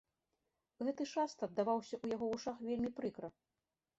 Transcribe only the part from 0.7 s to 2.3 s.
Гэты шаст аддаваўся ў яго